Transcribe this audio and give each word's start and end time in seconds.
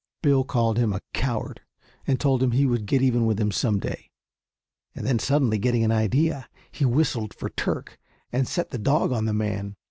Bill 0.23 0.43
called 0.43 0.79
him 0.79 0.93
a 0.93 1.01
coward 1.13 1.61
and 2.07 2.19
told 2.19 2.41
him 2.41 2.53
he 2.53 2.65
would 2.65 2.87
get 2.87 3.03
even 3.03 3.27
with 3.27 3.39
him 3.39 3.51
some 3.51 3.77
day; 3.77 4.09
and 4.95 5.05
then 5.05 5.19
suddenly 5.19 5.59
getting 5.59 5.83
an 5.83 5.91
idea, 5.91 6.49
he 6.71 6.85
whistled 6.85 7.35
for 7.35 7.49
Turk, 7.51 7.99
and 8.33 8.47
set 8.47 8.71
the 8.71 8.79
dog 8.79 9.11
on 9.11 9.25
the 9.25 9.33
man. 9.33 9.75